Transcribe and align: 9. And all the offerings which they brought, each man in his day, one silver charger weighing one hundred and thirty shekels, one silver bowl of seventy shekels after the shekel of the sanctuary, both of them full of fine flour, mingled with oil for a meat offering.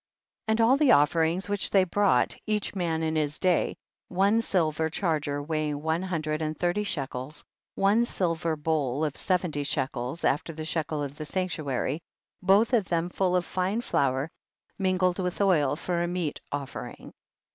9. 0.47 0.53
And 0.53 0.61
all 0.61 0.77
the 0.77 0.93
offerings 0.93 1.47
which 1.47 1.69
they 1.69 1.83
brought, 1.83 2.35
each 2.47 2.73
man 2.73 3.03
in 3.03 3.15
his 3.15 3.37
day, 3.37 3.75
one 4.07 4.41
silver 4.41 4.89
charger 4.89 5.43
weighing 5.43 5.83
one 5.83 6.01
hundred 6.01 6.41
and 6.41 6.57
thirty 6.57 6.83
shekels, 6.83 7.45
one 7.75 8.03
silver 8.03 8.55
bowl 8.55 9.05
of 9.05 9.15
seventy 9.15 9.63
shekels 9.63 10.25
after 10.25 10.53
the 10.53 10.65
shekel 10.65 11.03
of 11.03 11.17
the 11.17 11.25
sanctuary, 11.25 12.01
both 12.41 12.73
of 12.73 12.85
them 12.85 13.09
full 13.11 13.35
of 13.35 13.45
fine 13.45 13.79
flour, 13.81 14.31
mingled 14.79 15.19
with 15.19 15.39
oil 15.39 15.75
for 15.75 16.01
a 16.01 16.07
meat 16.07 16.41
offering. 16.51 17.13